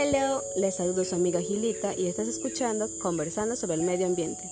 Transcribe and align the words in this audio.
Hello, 0.00 0.44
les 0.54 0.76
saludo 0.76 1.04
su 1.04 1.16
amiga 1.16 1.40
Gilita 1.40 1.92
y 1.92 2.06
estás 2.06 2.28
escuchando 2.28 2.88
Conversando 3.02 3.56
sobre 3.56 3.74
el 3.74 3.82
medio 3.82 4.06
ambiente. 4.06 4.48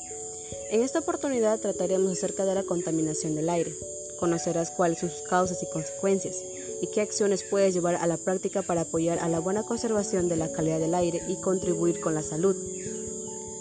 En 0.72 0.82
esta 0.82 0.98
oportunidad 0.98 1.60
trataremos 1.60 2.10
acerca 2.10 2.44
de 2.44 2.56
la 2.56 2.64
contaminación 2.64 3.36
del 3.36 3.48
aire. 3.48 3.72
Conocerás 4.18 4.72
cuáles 4.72 4.98
son 4.98 5.10
sus 5.10 5.22
causas 5.22 5.62
y 5.62 5.70
consecuencias 5.70 6.42
y 6.82 6.88
qué 6.88 7.00
acciones 7.00 7.44
puedes 7.44 7.74
llevar 7.74 7.94
a 7.94 8.08
la 8.08 8.16
práctica 8.16 8.62
para 8.62 8.80
apoyar 8.80 9.20
a 9.20 9.28
la 9.28 9.38
buena 9.38 9.62
conservación 9.62 10.28
de 10.28 10.34
la 10.34 10.50
calidad 10.50 10.80
del 10.80 10.96
aire 10.96 11.22
y 11.28 11.36
contribuir 11.36 12.00
con 12.00 12.16
la 12.16 12.24
salud. 12.24 12.56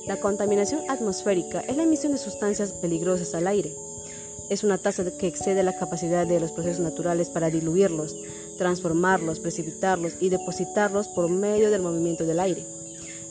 La 0.08 0.20
contaminación 0.20 0.90
atmosférica 0.90 1.60
es 1.60 1.78
la 1.78 1.84
emisión 1.84 2.14
de 2.14 2.18
sustancias 2.18 2.72
peligrosas 2.72 3.36
al 3.36 3.46
aire. 3.46 3.76
Es 4.50 4.64
una 4.64 4.80
tasa 4.80 5.16
que 5.16 5.28
excede 5.28 5.62
la 5.62 5.78
capacidad 5.78 6.26
de 6.26 6.40
los 6.40 6.52
procesos 6.52 6.80
naturales 6.80 7.30
para 7.30 7.52
diluirlos, 7.52 8.16
transformarlos, 8.58 9.40
precipitarlos 9.40 10.14
y 10.20 10.30
depositarlos 10.30 11.08
por 11.08 11.30
medio 11.30 11.72
del 11.72 11.82
movimiento 11.82 12.26
del 12.26 12.40
aire. 12.40 12.66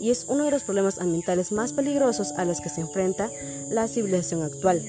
Y 0.01 0.11
es 0.11 0.27
uno 0.29 0.45
de 0.45 0.51
los 0.51 0.65
problemas 0.65 0.99
ambientales 0.99 1.53
más 1.53 1.73
peligrosos 1.73 2.33
a 2.33 2.45
los 2.45 2.61
que 2.61 2.69
se 2.69 2.81
enfrenta 2.81 3.31
la 3.71 3.89
civilización 3.89 4.43
actual. 4.43 4.83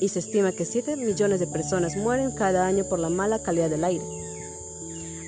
Y 0.00 0.08
se 0.08 0.18
estima 0.18 0.52
que 0.52 0.64
7 0.64 0.96
millones 0.96 1.40
de 1.40 1.46
personas 1.46 1.96
mueren 1.96 2.30
cada 2.30 2.66
año 2.66 2.84
por 2.84 2.98
la 2.98 3.08
mala 3.08 3.42
calidad 3.42 3.70
del 3.70 3.84
aire. 3.84 4.04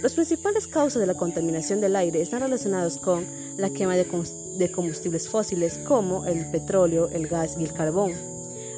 Las 0.02 0.14
principales 0.14 0.68
causas 0.68 1.00
de 1.00 1.06
la 1.06 1.14
contaminación 1.14 1.80
del 1.80 1.96
aire 1.96 2.22
están 2.22 2.40
relacionadas 2.40 2.98
con 2.98 3.26
la 3.56 3.70
quema 3.70 3.96
de 3.96 4.70
combustibles 4.70 5.28
fósiles 5.28 5.78
como 5.78 6.24
el 6.26 6.48
petróleo, 6.50 7.08
el 7.08 7.26
gas 7.26 7.56
y 7.58 7.64
el 7.64 7.72
carbón, 7.72 8.12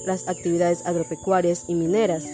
las 0.07 0.27
actividades 0.29 0.81
agropecuarias 0.87 1.65
y 1.69 1.75
mineras, 1.75 2.25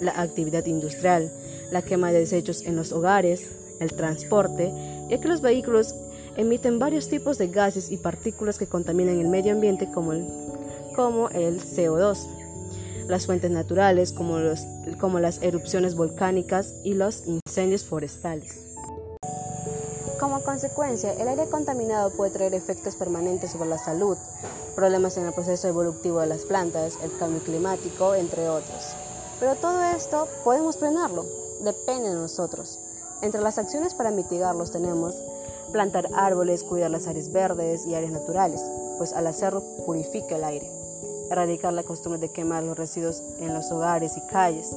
la 0.00 0.20
actividad 0.20 0.66
industrial, 0.66 1.30
la 1.70 1.82
quema 1.82 2.12
de 2.12 2.20
desechos 2.20 2.62
en 2.62 2.76
los 2.76 2.92
hogares, 2.92 3.48
el 3.80 3.92
transporte, 3.92 4.72
ya 5.10 5.20
que 5.20 5.28
los 5.28 5.40
vehículos 5.40 5.94
emiten 6.36 6.78
varios 6.78 7.08
tipos 7.08 7.38
de 7.38 7.48
gases 7.48 7.90
y 7.90 7.96
partículas 7.96 8.58
que 8.58 8.66
contaminan 8.66 9.20
el 9.20 9.28
medio 9.28 9.52
ambiente 9.52 9.90
como 9.90 10.12
el, 10.12 10.26
como 10.94 11.28
el 11.30 11.60
CO2, 11.60 12.26
las 13.08 13.26
fuentes 13.26 13.50
naturales 13.50 14.12
como, 14.12 14.38
como 14.98 15.20
las 15.20 15.42
erupciones 15.42 15.94
volcánicas 15.94 16.74
y 16.82 16.94
los 16.94 17.24
incendios 17.26 17.84
forestales. 17.84 18.74
Como 20.18 20.42
consecuencia, 20.42 21.12
el 21.12 21.28
aire 21.28 21.48
contaminado 21.48 22.10
puede 22.10 22.30
traer 22.30 22.54
efectos 22.54 22.96
permanentes 22.96 23.50
sobre 23.50 23.68
la 23.68 23.78
salud, 23.78 24.16
problemas 24.74 25.16
en 25.16 25.26
el 25.26 25.32
proceso 25.32 25.68
evolutivo 25.68 26.20
de 26.20 26.26
las 26.26 26.42
plantas, 26.42 26.98
el 27.02 27.14
cambio 27.18 27.42
climático, 27.42 28.14
entre 28.14 28.48
otros. 28.48 28.94
Pero 29.38 29.54
todo 29.56 29.82
esto 29.82 30.28
podemos 30.42 30.78
frenarlo, 30.78 31.26
depende 31.60 32.10
de 32.10 32.14
nosotros. 32.14 32.78
Entre 33.22 33.40
las 33.40 33.58
acciones 33.58 33.94
para 33.94 34.10
mitigarlos 34.10 34.70
tenemos 34.70 35.14
plantar 35.72 36.08
árboles, 36.14 36.62
cuidar 36.62 36.90
las 36.90 37.06
áreas 37.06 37.32
verdes 37.32 37.86
y 37.86 37.94
áreas 37.94 38.12
naturales, 38.12 38.62
pues 38.98 39.12
al 39.12 39.26
hacerlo 39.26 39.62
purifica 39.84 40.36
el 40.36 40.44
aire. 40.44 40.70
Erradicar 41.30 41.72
la 41.72 41.82
costumbre 41.82 42.20
de 42.20 42.30
quemar 42.30 42.62
los 42.62 42.76
residuos 42.76 43.22
en 43.40 43.54
los 43.54 43.70
hogares 43.72 44.16
y 44.16 44.20
calles. 44.26 44.76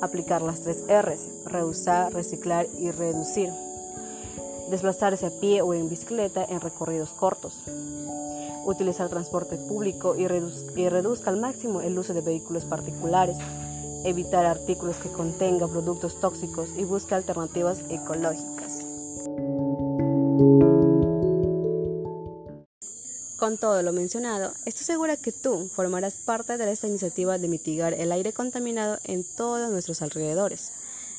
Aplicar 0.00 0.42
las 0.42 0.60
tres 0.60 0.84
R's, 0.86 1.26
reusar, 1.46 2.12
reciclar 2.12 2.68
y 2.78 2.90
reducir. 2.90 3.50
Desplazarse 4.70 5.26
a 5.26 5.30
pie 5.30 5.62
o 5.62 5.72
en 5.72 5.88
bicicleta 5.88 6.44
en 6.44 6.60
recorridos 6.60 7.10
cortos. 7.10 7.54
Utilizar 8.66 9.08
transporte 9.08 9.56
público 9.56 10.16
y, 10.16 10.24
y 10.24 10.88
reduzca 10.88 11.30
al 11.30 11.40
máximo 11.40 11.80
el 11.80 11.98
uso 11.98 12.12
de 12.12 12.20
vehículos 12.20 12.66
particulares 12.66 13.38
evitar 14.08 14.46
artículos 14.46 14.96
que 14.96 15.10
contengan 15.10 15.70
productos 15.70 16.20
tóxicos 16.20 16.70
y 16.76 16.84
busca 16.84 17.16
alternativas 17.16 17.80
ecológicas. 17.90 18.86
Con 23.36 23.58
todo 23.58 23.82
lo 23.82 23.92
mencionado, 23.92 24.52
estoy 24.64 24.84
segura 24.84 25.16
que 25.16 25.30
tú 25.30 25.68
formarás 25.68 26.14
parte 26.14 26.56
de 26.56 26.72
esta 26.72 26.86
iniciativa 26.86 27.36
de 27.38 27.48
mitigar 27.48 27.92
el 27.92 28.10
aire 28.10 28.32
contaminado 28.32 28.98
en 29.04 29.24
todos 29.36 29.70
nuestros 29.70 30.00
alrededores. 30.00 30.72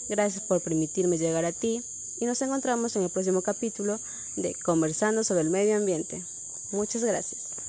Gracias 0.09 0.44
por 0.44 0.61
permitirme 0.61 1.17
llegar 1.17 1.45
a 1.45 1.51
ti 1.51 1.84
y 2.19 2.25
nos 2.25 2.41
encontramos 2.41 2.95
en 2.95 3.03
el 3.03 3.09
próximo 3.09 3.44
capítulo 3.44 4.00
de 4.35 4.56
Conversando 4.56 5.23
sobre 5.23 5.41
el 5.41 5.50
medio 5.50 5.75
ambiente. 5.75 6.23
Muchas 6.72 7.03
gracias. 7.03 7.66